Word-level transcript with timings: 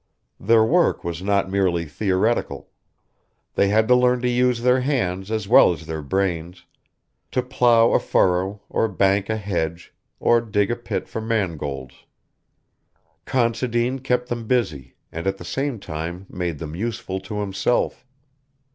Their 0.39 0.65
work 0.65 1.03
was 1.03 1.21
not 1.21 1.47
merely 1.51 1.85
theoretical. 1.85 2.71
They 3.53 3.67
had 3.67 3.87
to 3.87 3.93
learn 3.95 4.19
to 4.23 4.27
use 4.29 4.63
their 4.63 4.79
hands 4.79 5.29
as 5.29 5.47
well 5.47 5.71
as 5.73 5.85
their 5.85 6.01
brains, 6.01 6.65
to 7.29 7.43
plough 7.43 7.93
a 7.93 7.99
furrow, 7.99 8.61
or 8.67 8.87
bank 8.87 9.29
a 9.29 9.37
hedge, 9.37 9.93
or 10.19 10.41
dig 10.41 10.71
a 10.71 10.75
pit 10.75 11.07
for 11.07 11.21
mangolds. 11.21 11.93
Considine 13.25 13.99
kept 13.99 14.27
them 14.29 14.47
busy, 14.47 14.95
and 15.11 15.27
at 15.27 15.37
the 15.37 15.45
same 15.45 15.77
time 15.79 16.25
made 16.31 16.57
them 16.57 16.75
useful 16.75 17.19
to 17.19 17.39
himself. 17.41 18.03